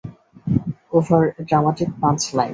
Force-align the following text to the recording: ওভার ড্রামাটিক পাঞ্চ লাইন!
ওভার 0.93 1.23
ড্রামাটিক 1.47 1.89
পাঞ্চ 2.01 2.21
লাইন! 2.37 2.49